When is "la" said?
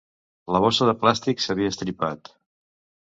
0.55-0.61